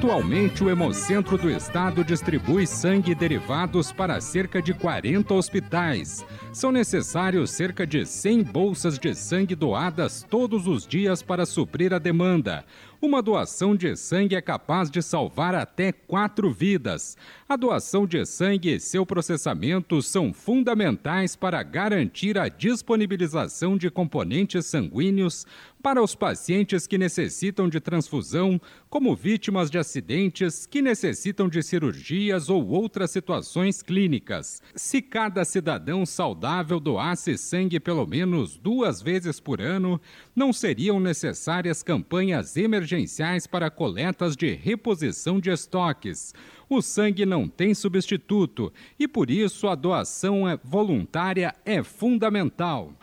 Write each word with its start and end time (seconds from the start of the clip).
Atualmente, 0.00 0.64
o 0.64 0.70
Hemocentro 0.70 1.36
do 1.36 1.50
Estado 1.50 2.02
distribui 2.02 2.66
sangue 2.66 3.10
e 3.10 3.14
derivados 3.14 3.92
para 3.92 4.18
cerca 4.18 4.62
de 4.62 4.72
40 4.72 5.34
hospitais. 5.34 6.24
São 6.54 6.72
necessários 6.72 7.50
cerca 7.50 7.86
de 7.86 8.06
100 8.06 8.44
bolsas 8.44 8.98
de 8.98 9.14
sangue 9.14 9.54
doadas 9.54 10.26
todos 10.30 10.66
os 10.66 10.86
dias 10.86 11.22
para 11.22 11.44
suprir 11.44 11.92
a 11.92 11.98
demanda. 11.98 12.64
Uma 13.02 13.22
doação 13.22 13.76
de 13.76 13.94
sangue 13.94 14.34
é 14.34 14.40
capaz 14.40 14.90
de 14.90 15.02
salvar 15.02 15.54
até 15.54 15.92
quatro 15.92 16.50
vidas. 16.50 17.16
A 17.46 17.56
doação 17.56 18.06
de 18.06 18.24
sangue 18.24 18.74
e 18.74 18.80
seu 18.80 19.04
processamento 19.04 20.00
são 20.00 20.32
fundamentais 20.32 21.36
para 21.36 21.62
garantir 21.62 22.38
a 22.38 22.48
disponibilização 22.48 23.76
de 23.76 23.90
componentes 23.90 24.64
sanguíneos 24.64 25.46
para 25.82 26.02
os 26.02 26.14
pacientes 26.14 26.86
que 26.86 26.98
necessitam 26.98 27.68
de 27.68 27.80
transfusão, 27.80 28.60
como 28.88 29.16
vítimas 29.16 29.70
de 29.70 29.78
acidentes, 29.78 30.66
que 30.66 30.82
necessitam 30.82 31.48
de 31.48 31.62
cirurgias 31.62 32.48
ou 32.48 32.68
outras 32.68 33.10
situações 33.10 33.82
clínicas. 33.82 34.62
Se 34.74 35.00
cada 35.00 35.44
cidadão 35.44 36.04
saudável 36.04 36.78
doasse 36.78 37.36
sangue 37.38 37.80
pelo 37.80 38.06
menos 38.06 38.56
duas 38.56 39.00
vezes 39.00 39.40
por 39.40 39.60
ano, 39.60 40.00
não 40.36 40.52
seriam 40.52 41.00
necessárias 41.00 41.82
campanhas 41.82 42.56
emergenciais 42.56 43.46
para 43.46 43.70
coletas 43.70 44.36
de 44.36 44.52
reposição 44.52 45.40
de 45.40 45.50
estoques. 45.50 46.34
O 46.68 46.80
sangue 46.80 47.26
não 47.26 47.48
tem 47.48 47.74
substituto 47.74 48.72
e 48.98 49.08
por 49.08 49.30
isso 49.30 49.66
a 49.66 49.74
doação 49.74 50.48
é 50.48 50.56
voluntária 50.62 51.54
é 51.64 51.82
fundamental. 51.82 52.94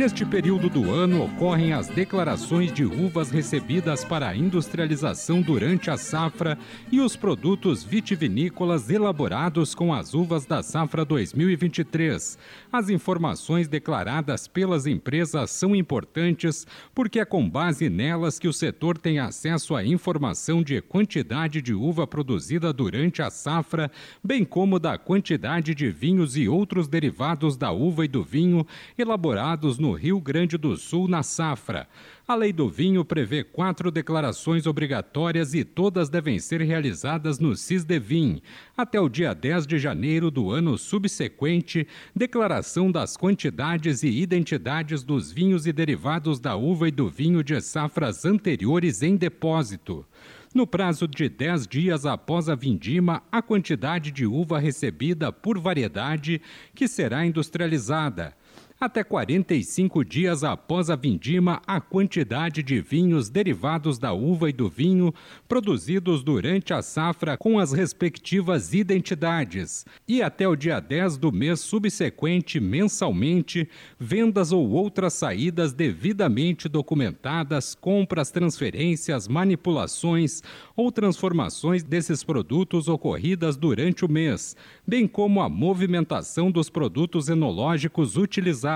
Neste 0.00 0.24
período 0.24 0.70
do 0.70 0.90
ano 0.90 1.24
ocorrem 1.24 1.74
as 1.74 1.86
declarações 1.86 2.72
de 2.72 2.86
uvas 2.86 3.30
recebidas 3.30 4.02
para 4.02 4.30
a 4.30 4.34
industrialização 4.34 5.42
durante 5.42 5.90
a 5.90 5.98
safra 5.98 6.56
e 6.90 6.98
os 7.00 7.16
produtos 7.16 7.84
vitivinícolas 7.84 8.88
elaborados 8.88 9.74
com 9.74 9.92
as 9.92 10.14
uvas 10.14 10.46
da 10.46 10.62
safra 10.62 11.04
2023. 11.04 12.38
As 12.72 12.88
informações 12.88 13.68
declaradas 13.68 14.48
pelas 14.48 14.86
empresas 14.86 15.50
são 15.50 15.76
importantes 15.76 16.66
porque 16.94 17.20
é 17.20 17.24
com 17.26 17.46
base 17.46 17.90
nelas 17.90 18.38
que 18.38 18.48
o 18.48 18.54
setor 18.54 18.96
tem 18.96 19.18
acesso 19.18 19.76
à 19.76 19.84
informação 19.84 20.62
de 20.62 20.80
quantidade 20.80 21.60
de 21.60 21.74
uva 21.74 22.06
produzida 22.06 22.72
durante 22.72 23.20
a 23.20 23.28
safra, 23.28 23.92
bem 24.24 24.46
como 24.46 24.78
da 24.78 24.96
quantidade 24.96 25.74
de 25.74 25.90
vinhos 25.90 26.38
e 26.38 26.48
outros 26.48 26.88
derivados 26.88 27.54
da 27.54 27.70
uva 27.70 28.06
e 28.06 28.08
do 28.08 28.24
vinho 28.24 28.66
elaborados 28.96 29.78
no 29.78 29.89
Rio 29.92 30.20
Grande 30.20 30.56
do 30.56 30.76
Sul 30.76 31.08
na 31.08 31.22
safra. 31.22 31.88
A 32.26 32.34
lei 32.34 32.52
do 32.52 32.68
vinho 32.68 33.04
prevê 33.04 33.42
quatro 33.42 33.90
declarações 33.90 34.66
obrigatórias 34.66 35.52
e 35.52 35.64
todas 35.64 36.08
devem 36.08 36.38
ser 36.38 36.60
realizadas 36.60 37.38
no 37.38 37.56
CISDEVIN. 37.56 38.40
Até 38.76 39.00
o 39.00 39.08
dia 39.08 39.34
10 39.34 39.66
de 39.66 39.78
janeiro 39.78 40.30
do 40.30 40.50
ano 40.50 40.78
subsequente, 40.78 41.88
declaração 42.14 42.90
das 42.90 43.16
quantidades 43.16 44.02
e 44.02 44.08
identidades 44.08 45.02
dos 45.02 45.32
vinhos 45.32 45.66
e 45.66 45.72
derivados 45.72 46.38
da 46.38 46.54
uva 46.54 46.88
e 46.88 46.90
do 46.90 47.08
vinho 47.08 47.42
de 47.42 47.60
safras 47.60 48.24
anteriores 48.24 49.02
em 49.02 49.16
depósito. 49.16 50.06
No 50.52 50.66
prazo 50.66 51.06
de 51.06 51.28
10 51.28 51.66
dias 51.68 52.04
após 52.04 52.48
a 52.48 52.56
vindima, 52.56 53.22
a 53.30 53.40
quantidade 53.40 54.10
de 54.10 54.26
uva 54.26 54.58
recebida 54.58 55.32
por 55.32 55.58
variedade 55.58 56.42
que 56.74 56.88
será 56.88 57.24
industrializada 57.24 58.34
até 58.80 59.04
45 59.04 60.02
dias 60.02 60.42
após 60.42 60.88
a 60.88 60.96
vindima, 60.96 61.60
a 61.66 61.82
quantidade 61.82 62.62
de 62.62 62.80
vinhos 62.80 63.28
derivados 63.28 63.98
da 63.98 64.14
uva 64.14 64.48
e 64.48 64.54
do 64.54 64.70
vinho 64.70 65.12
produzidos 65.46 66.22
durante 66.22 66.72
a 66.72 66.80
safra 66.80 67.36
com 67.36 67.58
as 67.58 67.72
respectivas 67.72 68.72
identidades, 68.72 69.84
e 70.08 70.22
até 70.22 70.48
o 70.48 70.56
dia 70.56 70.80
10 70.80 71.18
do 71.18 71.30
mês 71.30 71.60
subsequente, 71.60 72.58
mensalmente, 72.58 73.68
vendas 73.98 74.50
ou 74.50 74.70
outras 74.70 75.12
saídas 75.12 75.74
devidamente 75.74 76.66
documentadas, 76.66 77.74
compras, 77.74 78.30
transferências, 78.30 79.28
manipulações 79.28 80.42
ou 80.74 80.90
transformações 80.90 81.82
desses 81.82 82.24
produtos 82.24 82.88
ocorridas 82.88 83.58
durante 83.58 84.06
o 84.06 84.10
mês, 84.10 84.56
bem 84.86 85.06
como 85.06 85.42
a 85.42 85.50
movimentação 85.50 86.50
dos 86.50 86.70
produtos 86.70 87.28
enológicos 87.28 88.16
utilizados 88.16 88.69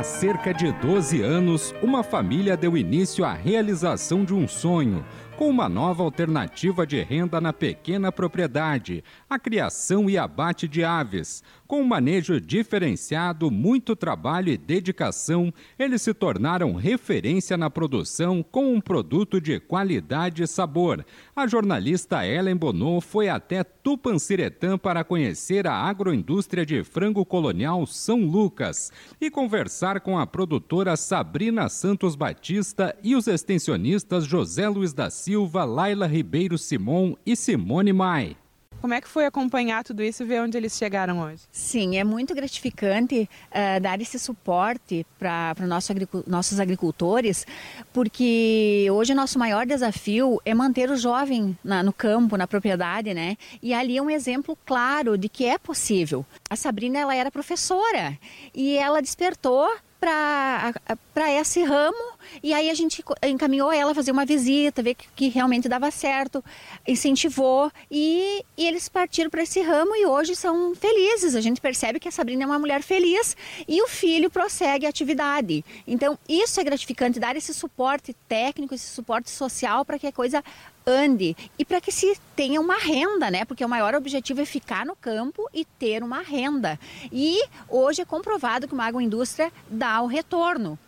Há 0.00 0.02
cerca 0.02 0.54
de 0.54 0.72
12 0.72 1.20
anos, 1.20 1.74
uma 1.82 2.02
família 2.02 2.56
deu 2.56 2.74
início 2.74 3.22
à 3.22 3.34
realização 3.34 4.24
de 4.24 4.32
um 4.32 4.48
sonho 4.48 5.04
com 5.40 5.48
uma 5.48 5.70
nova 5.70 6.02
alternativa 6.02 6.86
de 6.86 7.02
renda 7.02 7.40
na 7.40 7.50
pequena 7.50 8.12
propriedade, 8.12 9.02
a 9.26 9.38
criação 9.38 10.10
e 10.10 10.18
abate 10.18 10.68
de 10.68 10.84
aves. 10.84 11.42
Com 11.66 11.80
um 11.80 11.86
manejo 11.86 12.38
diferenciado, 12.38 13.50
muito 13.50 13.96
trabalho 13.96 14.52
e 14.52 14.58
dedicação, 14.58 15.50
eles 15.78 16.02
se 16.02 16.12
tornaram 16.12 16.74
referência 16.74 17.56
na 17.56 17.70
produção 17.70 18.42
com 18.42 18.74
um 18.74 18.80
produto 18.82 19.40
de 19.40 19.58
qualidade 19.58 20.42
e 20.42 20.46
sabor. 20.46 21.06
A 21.34 21.46
jornalista 21.46 22.26
Ellen 22.26 22.56
Bonot 22.56 23.06
foi 23.06 23.30
até 23.30 23.64
Tupanciretã 23.64 24.76
para 24.76 25.04
conhecer 25.04 25.66
a 25.66 25.72
agroindústria 25.72 26.66
de 26.66 26.84
frango 26.84 27.24
colonial 27.24 27.86
São 27.86 28.20
Lucas 28.24 28.92
e 29.18 29.30
conversar 29.30 30.00
com 30.00 30.18
a 30.18 30.26
produtora 30.26 30.96
Sabrina 30.96 31.66
Santos 31.70 32.14
Batista 32.14 32.94
e 33.02 33.16
os 33.16 33.26
extensionistas 33.26 34.26
José 34.26 34.68
Luiz 34.68 34.92
da 34.92 35.08
Silva 35.08 35.29
Silva, 35.30 35.64
Laila 35.64 36.08
Ribeiro 36.08 36.58
Simon 36.58 37.14
e 37.24 37.36
Simone 37.36 37.92
Mai. 37.92 38.36
Como 38.80 38.92
é 38.92 39.00
que 39.00 39.06
foi 39.06 39.26
acompanhar 39.26 39.84
tudo 39.84 40.02
isso 40.02 40.24
e 40.24 40.26
ver 40.26 40.42
onde 40.42 40.56
eles 40.56 40.76
chegaram 40.76 41.20
hoje? 41.20 41.42
Sim, 41.52 41.96
é 41.96 42.02
muito 42.02 42.34
gratificante 42.34 43.30
uh, 43.48 43.80
dar 43.80 44.00
esse 44.00 44.18
suporte 44.18 45.06
para 45.20 45.54
nosso 45.68 45.92
agricu 45.92 46.24
nossos 46.26 46.58
agricultores, 46.58 47.46
porque 47.92 48.88
hoje 48.90 49.12
o 49.12 49.14
nosso 49.14 49.38
maior 49.38 49.64
desafio 49.64 50.40
é 50.44 50.52
manter 50.52 50.90
o 50.90 50.96
jovem 50.96 51.56
na, 51.62 51.80
no 51.80 51.92
campo, 51.92 52.36
na 52.36 52.48
propriedade, 52.48 53.14
né? 53.14 53.36
E 53.62 53.72
ali 53.72 53.98
é 53.98 54.02
um 54.02 54.10
exemplo 54.10 54.58
claro 54.66 55.16
de 55.16 55.28
que 55.28 55.44
é 55.44 55.58
possível. 55.58 56.26
A 56.48 56.56
Sabrina, 56.56 56.98
ela 56.98 57.14
era 57.14 57.30
professora 57.30 58.18
e 58.52 58.76
ela 58.76 59.00
despertou 59.00 59.70
para 60.00 61.30
esse 61.38 61.62
ramo 61.62 62.09
e 62.42 62.52
aí 62.52 62.70
a 62.70 62.74
gente 62.74 63.04
encaminhou 63.24 63.72
ela 63.72 63.92
a 63.92 63.94
fazer 63.94 64.10
uma 64.10 64.24
visita, 64.24 64.82
ver 64.82 64.94
que, 64.94 65.06
que 65.14 65.28
realmente 65.28 65.68
dava 65.68 65.90
certo, 65.90 66.44
incentivou 66.86 67.70
e, 67.90 68.44
e 68.56 68.66
eles 68.66 68.88
partiram 68.88 69.30
para 69.30 69.42
esse 69.42 69.60
ramo 69.60 69.94
e 69.96 70.06
hoje 70.06 70.34
são 70.36 70.74
felizes. 70.74 71.34
A 71.34 71.40
gente 71.40 71.60
percebe 71.60 72.00
que 72.00 72.08
a 72.08 72.12
Sabrina 72.12 72.44
é 72.44 72.46
uma 72.46 72.58
mulher 72.58 72.82
feliz 72.82 73.36
e 73.68 73.82
o 73.82 73.88
filho 73.88 74.30
prossegue 74.30 74.86
a 74.86 74.88
atividade. 74.88 75.64
Então 75.86 76.18
isso 76.28 76.60
é 76.60 76.64
gratificante, 76.64 77.20
dar 77.20 77.36
esse 77.36 77.52
suporte 77.54 78.14
técnico, 78.28 78.74
esse 78.74 78.88
suporte 78.88 79.30
social 79.30 79.84
para 79.84 79.98
que 79.98 80.06
a 80.06 80.12
coisa 80.12 80.42
ande 80.86 81.36
e 81.58 81.64
para 81.64 81.80
que 81.80 81.92
se 81.92 82.16
tenha 82.34 82.60
uma 82.60 82.76
renda, 82.78 83.30
né? 83.30 83.44
Porque 83.44 83.64
o 83.64 83.68
maior 83.68 83.94
objetivo 83.94 84.40
é 84.40 84.44
ficar 84.44 84.84
no 84.84 84.96
campo 84.96 85.48
e 85.52 85.64
ter 85.64 86.02
uma 86.02 86.22
renda. 86.22 86.78
E 87.12 87.42
hoje 87.68 88.02
é 88.02 88.04
comprovado 88.04 88.66
que 88.66 88.74
uma 88.74 88.86
agroindústria 88.86 89.52
dá 89.68 90.00
o 90.02 90.06
retorno. 90.06 90.78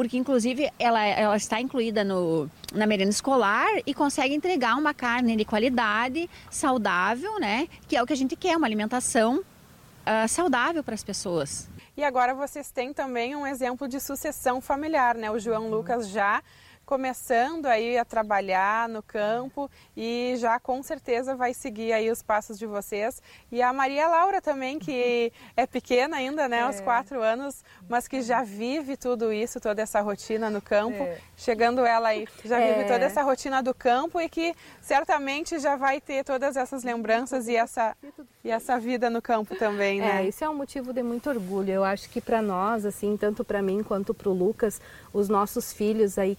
Porque, 0.00 0.16
inclusive, 0.16 0.72
ela, 0.78 1.04
ela 1.04 1.36
está 1.36 1.60
incluída 1.60 2.02
no, 2.02 2.48
na 2.72 2.86
merenda 2.86 3.10
escolar 3.10 3.68
e 3.84 3.92
consegue 3.92 4.34
entregar 4.34 4.74
uma 4.78 4.94
carne 4.94 5.36
de 5.36 5.44
qualidade, 5.44 6.26
saudável, 6.50 7.38
né? 7.38 7.68
Que 7.86 7.96
é 7.96 8.02
o 8.02 8.06
que 8.06 8.14
a 8.14 8.16
gente 8.16 8.34
quer, 8.34 8.56
uma 8.56 8.66
alimentação 8.66 9.40
uh, 9.40 10.26
saudável 10.26 10.82
para 10.82 10.94
as 10.94 11.04
pessoas. 11.04 11.68
E 11.98 12.02
agora 12.02 12.34
vocês 12.34 12.70
têm 12.70 12.94
também 12.94 13.36
um 13.36 13.46
exemplo 13.46 13.86
de 13.86 14.00
sucessão 14.00 14.58
familiar, 14.58 15.16
né? 15.16 15.30
O 15.30 15.38
João 15.38 15.68
Lucas 15.68 16.08
já 16.08 16.42
começando 16.90 17.66
aí 17.66 17.96
a 17.96 18.04
trabalhar 18.04 18.88
no 18.88 19.00
campo 19.00 19.70
e 19.96 20.34
já 20.38 20.58
com 20.58 20.82
certeza 20.82 21.36
vai 21.36 21.54
seguir 21.54 21.92
aí 21.92 22.10
os 22.10 22.20
passos 22.20 22.58
de 22.58 22.66
vocês. 22.66 23.22
E 23.52 23.62
a 23.62 23.72
Maria 23.72 24.08
Laura 24.08 24.42
também, 24.42 24.76
que 24.76 25.32
é 25.56 25.68
pequena 25.68 26.16
ainda, 26.16 26.48
né, 26.48 26.58
é. 26.58 26.62
aos 26.62 26.80
quatro 26.80 27.22
anos, 27.22 27.64
mas 27.88 28.08
que 28.08 28.22
já 28.22 28.42
vive 28.42 28.96
tudo 28.96 29.32
isso, 29.32 29.60
toda 29.60 29.80
essa 29.80 30.00
rotina 30.00 30.50
no 30.50 30.60
campo. 30.60 31.00
É. 31.00 31.18
Chegando 31.36 31.86
ela 31.86 32.08
aí, 32.08 32.26
já 32.44 32.58
é. 32.58 32.72
vive 32.72 32.88
toda 32.88 33.04
essa 33.04 33.22
rotina 33.22 33.62
do 33.62 33.72
campo 33.72 34.20
e 34.20 34.28
que 34.28 34.52
certamente 34.80 35.60
já 35.60 35.76
vai 35.76 36.00
ter 36.00 36.24
todas 36.24 36.56
essas 36.56 36.82
lembranças 36.82 37.46
e 37.46 37.54
essa, 37.54 37.96
e 38.42 38.50
essa 38.50 38.80
vida 38.80 39.08
no 39.08 39.22
campo 39.22 39.54
também, 39.54 40.00
né? 40.00 40.24
É, 40.24 40.28
isso 40.28 40.42
é 40.42 40.50
um 40.50 40.56
motivo 40.56 40.92
de 40.92 41.04
muito 41.04 41.30
orgulho. 41.30 41.70
Eu 41.70 41.84
acho 41.84 42.10
que 42.10 42.20
para 42.20 42.42
nós, 42.42 42.84
assim, 42.84 43.16
tanto 43.16 43.44
para 43.44 43.62
mim 43.62 43.84
quanto 43.84 44.12
para 44.12 44.28
o 44.28 44.32
Lucas, 44.32 44.80
os 45.12 45.28
nossos 45.28 45.72
filhos 45.72 46.18
aí 46.18 46.34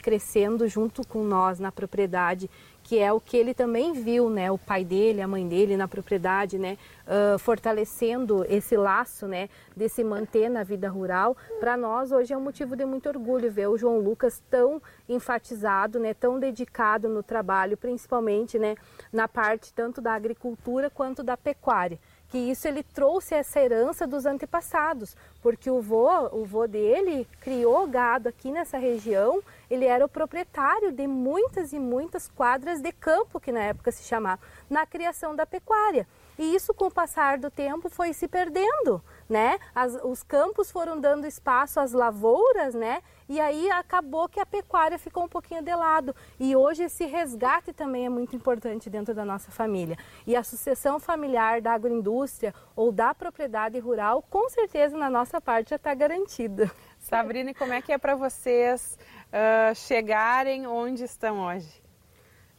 junto 0.68 1.06
com 1.08 1.24
nós 1.24 1.60
na 1.60 1.72
propriedade, 1.72 2.50
que 2.84 3.00
é 3.00 3.12
o 3.12 3.20
que 3.20 3.38
ele 3.38 3.54
também 3.54 3.94
viu, 3.94 4.30
né, 4.30 4.52
o 4.52 4.58
pai 4.58 4.84
dele, 4.84 5.22
a 5.22 5.28
mãe 5.28 5.48
dele 5.48 5.78
na 5.78 5.88
propriedade, 5.88 6.58
né, 6.58 6.78
uh, 7.06 7.38
fortalecendo 7.38 8.46
esse 8.50 8.76
laço, 8.76 9.28
né, 9.28 9.50
de 9.76 9.88
se 9.88 10.04
manter 10.04 10.50
na 10.50 10.64
vida 10.64 10.90
rural. 10.90 11.38
Para 11.60 11.78
nós 11.78 12.12
hoje 12.12 12.34
é 12.34 12.38
um 12.38 12.42
motivo 12.42 12.76
de 12.76 12.86
muito 12.86 13.08
orgulho 13.08 13.52
ver 13.52 13.68
o 13.68 13.78
João 13.78 14.00
Lucas 14.00 14.42
tão 14.50 14.82
enfatizado, 15.08 16.00
né, 16.00 16.14
tão 16.14 16.40
dedicado 16.40 17.08
no 17.08 17.22
trabalho, 17.22 17.78
principalmente, 17.78 18.58
né, 18.58 18.76
na 19.14 19.28
parte 19.28 19.74
tanto 19.74 20.02
da 20.02 20.14
agricultura 20.14 20.90
quanto 20.90 21.24
da 21.24 21.38
pecuária 21.38 22.00
que 22.32 22.38
isso 22.38 22.66
ele 22.66 22.82
trouxe 22.82 23.36
essa 23.36 23.60
herança 23.60 24.08
dos 24.08 24.26
antepassados, 24.26 25.18
porque 25.42 25.70
o 25.70 25.82
vô, 25.82 26.10
o 26.32 26.46
vô 26.46 26.66
dele 26.66 27.28
criou 27.42 27.86
gado 27.86 28.30
aqui 28.30 28.50
nessa 28.50 28.78
região, 28.78 29.44
ele 29.70 29.84
era 29.84 30.06
o 30.06 30.10
proprietário 30.10 30.94
de 30.94 31.06
muitas 31.08 31.74
e 31.74 31.80
muitas 31.80 32.30
quadras 32.30 32.82
de 32.82 32.94
campo, 32.94 33.38
que 33.38 33.52
na 33.52 33.60
época 33.60 33.92
se 33.92 34.04
chamava, 34.04 34.42
na 34.70 34.86
criação 34.86 35.36
da 35.36 35.46
pecuária. 35.46 36.08
E 36.40 36.56
isso, 36.56 36.74
com 36.74 36.86
o 36.86 36.92
passar 36.92 37.38
do 37.38 37.52
tempo, 37.52 37.90
foi 37.90 38.14
se 38.14 38.30
perdendo, 38.30 39.04
né? 39.32 39.58
As, 39.74 39.98
os 40.04 40.22
campos 40.22 40.70
foram 40.70 41.00
dando 41.00 41.26
espaço 41.26 41.80
às 41.80 41.94
lavouras, 41.94 42.76
né? 42.76 43.02
E 43.30 43.40
aí 43.40 43.72
acabou 43.72 44.28
que 44.28 44.42
a 44.42 44.46
pecuária 44.46 45.00
ficou 45.00 45.24
um 45.24 45.28
pouquinho 45.30 45.62
de 45.62 45.74
lado. 45.74 46.14
E 46.38 46.54
hoje 46.54 46.84
esse 46.84 47.06
resgate 47.06 47.72
também 47.72 48.06
é 48.06 48.10
muito 48.10 48.36
importante 48.36 48.90
dentro 48.90 49.16
da 49.16 49.24
nossa 49.24 49.50
família. 49.50 49.98
E 50.28 50.36
a 50.36 50.44
sucessão 50.44 51.00
familiar 51.00 51.62
da 51.62 51.72
agroindústria 51.72 52.54
ou 52.76 52.92
da 52.92 53.16
propriedade 53.16 53.80
rural, 53.80 54.22
com 54.30 54.50
certeza 54.50 54.98
na 54.98 55.10
nossa 55.10 55.40
parte 55.40 55.70
já 55.70 55.78
está 55.78 55.94
garantida. 55.94 56.70
Sabrina, 57.00 57.54
como 57.54 57.72
é 57.72 57.82
que 57.82 57.94
é 57.94 57.98
para 57.98 58.16
vocês 58.16 59.00
uh, 59.32 59.74
chegarem 59.76 60.68
onde 60.68 61.06
estão 61.06 61.40
hoje? 61.40 61.82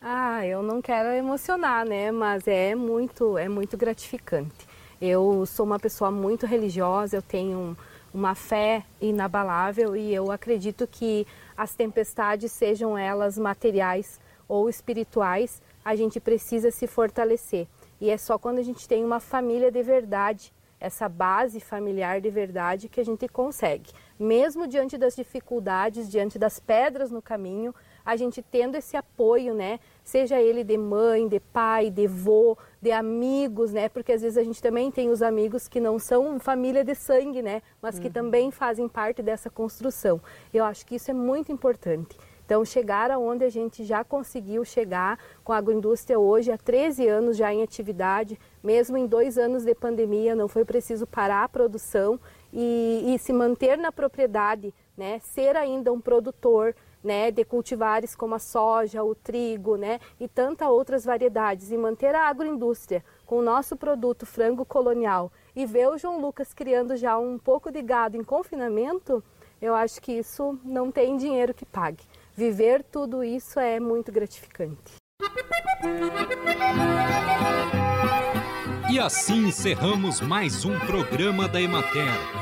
Ah, 0.01 0.45
eu 0.47 0.63
não 0.63 0.81
quero 0.81 1.11
emocionar, 1.11 1.85
né? 1.85 2.11
Mas 2.11 2.49
é 2.49 2.75
muito, 2.75 3.37
é 3.37 3.47
muito 3.47 3.77
gratificante. 3.77 4.72
Eu 5.05 5.45
sou 5.47 5.67
uma 5.67 5.81
pessoa 5.81 6.13
muito 6.13 6.47
religiosa, 6.47 7.17
eu 7.17 7.23
tenho 7.23 7.77
uma 8.15 8.37
fé 8.37 8.85
inabalável 9.01 9.97
e 9.97 10.15
eu 10.15 10.31
acredito 10.31 10.87
que 10.87 11.27
as 11.57 11.75
tempestades, 11.75 12.53
sejam 12.53 12.97
elas 12.97 13.37
materiais 13.37 14.21
ou 14.47 14.69
espirituais, 14.69 15.61
a 15.85 15.97
gente 15.97 16.21
precisa 16.21 16.71
se 16.71 16.87
fortalecer. 16.87 17.67
E 18.01 18.11
é 18.11 18.17
só 18.17 18.39
quando 18.39 18.59
a 18.61 18.63
gente 18.63 18.87
tem 18.87 19.05
uma 19.05 19.19
família 19.19 19.73
de 19.73 19.83
verdade, 19.83 20.53
essa 20.79 21.09
base 21.09 21.59
familiar 21.59 22.21
de 22.21 22.31
verdade, 22.31 22.89
que 22.89 23.01
a 23.01 23.05
gente 23.05 23.27
consegue. 23.27 23.91
Mesmo 24.17 24.69
diante 24.69 24.97
das 24.97 25.17
dificuldades, 25.17 26.09
diante 26.09 26.39
das 26.39 26.61
pedras 26.61 27.11
no 27.11 27.21
caminho, 27.21 27.75
a 28.05 28.15
gente 28.15 28.41
tendo 28.41 28.77
esse 28.77 28.97
apoio, 28.97 29.53
né? 29.53 29.81
Seja 30.05 30.41
ele 30.41 30.65
de 30.65 30.77
mãe, 30.77 31.29
de 31.29 31.39
pai, 31.39 31.91
de 31.91 32.07
vô, 32.07 32.57
de 32.81 32.91
amigos, 32.91 33.73
né? 33.73 33.89
Porque 33.89 34.13
às 34.13 34.23
vezes 34.23 34.37
a 34.37 34.43
gente 34.43 34.61
também 34.61 34.91
tem 34.91 35.11
os 35.11 35.23
amigos 35.23 35.69
que 35.69 35.81
não 35.81 35.99
são 35.99 36.39
família 36.41 36.85
de 36.85 36.95
sangue, 36.95 37.41
né? 37.41 37.63
Mas 37.81 37.99
que 37.99 38.09
uhum. 38.09 38.13
também 38.13 38.51
fazem 38.51 38.89
parte 38.89 39.23
dessa 39.23 39.49
construção. 39.49 40.21
Eu 40.53 40.65
acho 40.65 40.85
que 40.85 40.97
isso 40.97 41.11
é 41.11 41.15
muito 41.15 41.53
importante. 41.53 42.17
Então, 42.45 42.65
chegar 42.65 43.11
aonde 43.11 43.45
a 43.45 43.49
gente 43.49 43.85
já 43.85 44.05
conseguiu 44.05 44.65
chegar 44.65 45.19
com 45.43 45.53
a 45.53 45.57
agroindústria 45.57 46.19
hoje, 46.19 46.53
há 46.53 46.59
13 46.59 47.09
anos 47.09 47.37
já 47.37 47.51
em 47.51 47.63
atividade, 47.63 48.39
mesmo 48.63 48.99
em 48.99 49.07
dois 49.07 49.39
anos 49.39 49.65
de 49.65 49.75
pandemia, 49.75 50.35
não 50.35 50.49
foi 50.49 50.65
preciso 50.65 51.07
parar 51.07 51.45
a 51.45 51.49
produção 51.49 52.21
e, 52.53 53.15
e 53.15 53.19
se 53.19 53.33
manter 53.33 53.79
na 53.79 53.91
propriedade, 53.91 54.75
né? 54.97 55.19
ser 55.21 55.57
ainda 55.57 55.93
um 55.93 56.01
produtor, 56.01 56.75
né, 57.03 57.31
de 57.31 57.45
cultivares 57.45 58.15
como 58.15 58.35
a 58.35 58.39
soja, 58.39 59.03
o 59.03 59.15
trigo 59.15 59.77
né, 59.77 60.01
e 60.21 60.29
tantas 60.29 60.69
outras 60.69 61.05
variedades 61.05 61.71
e 61.71 61.77
manter 61.77 62.15
a 62.15 62.29
agroindústria 62.29 63.05
com 63.27 63.39
o 63.39 63.43
nosso 63.43 63.77
produto 63.77 64.27
frango 64.27 64.65
colonial 64.65 65.33
e 65.55 65.67
ver 65.67 65.89
o 65.89 65.99
João 65.99 66.21
Lucas 66.21 66.55
criando 66.55 66.97
já 66.97 67.19
um 67.19 67.39
pouco 67.39 67.71
de 67.71 67.83
gado 67.83 68.17
em 68.17 68.25
confinamento, 68.25 69.23
eu 69.61 69.75
acho 69.75 70.01
que 70.01 70.13
isso 70.13 70.59
não 70.65 70.91
tem 70.91 71.17
dinheiro 71.17 71.55
que 71.55 71.65
pague. 71.65 72.05
Viver 72.35 72.83
tudo 72.83 73.23
isso 73.23 73.61
é 73.61 73.79
muito 73.79 74.11
gratificante. 74.11 74.97
E 78.91 78.99
assim 78.99 79.47
encerramos 79.47 80.21
mais 80.21 80.65
um 80.65 80.79
programa 80.81 81.49
da 81.49 81.61
Emater. 81.61 82.42